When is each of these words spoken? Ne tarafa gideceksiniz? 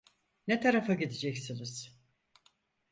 Ne 0.47 0.59
tarafa 0.61 0.93
gideceksiniz? 0.93 1.95